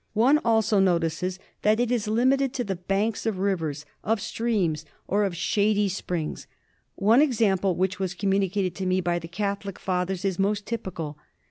One 0.15 0.39
also 0.43 0.79
notices 0.79 1.37
that 1.61 1.79
it 1.79 1.91
is 1.91 2.07
limited 2.07 2.53
to 2.55 2.63
the 2.63 2.75
banks 2.75 3.27
of 3.27 3.37
rivers, 3.37 3.85
of 4.03 4.19
streams, 4.19 4.83
or 5.07 5.23
of 5.25 5.37
shady 5.37 5.83
THE 5.83 5.89
SLEEPING 5.89 6.37
SICKNESS. 6.37 6.47
129 6.95 6.97
springs. 6.97 7.11
One 7.11 7.21
example 7.61 7.75
which 7.79 7.99
was 7.99 8.15
communicated 8.19 8.73
to 8.77 8.87
me 8.87 8.99
by 8.99 9.19
the 9.19 9.27
Catholic 9.27 9.77
Fathers 9.77 10.25
is 10.25 10.39
most 10.39 10.65
typical. 10.65 11.19